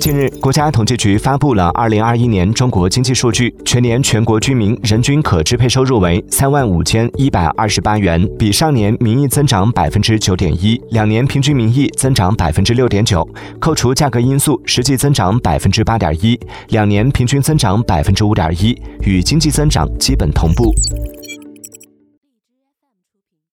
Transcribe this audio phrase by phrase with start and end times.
[0.00, 13.28] 近日国家统计局发布了二零二一年中国经济数据全年全国居民人均可支配收入为三万五千一百二十八元比上年名义增长百分之九点一两年平均名义增长百分之六点九
[13.60, 16.38] 扣除价格因素实际增长百分之八点一
[16.68, 20.74] 两年平均增长百分之五点一与经济增长基本同步。